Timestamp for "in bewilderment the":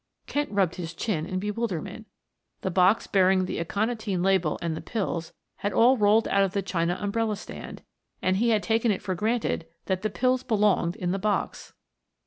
1.27-2.71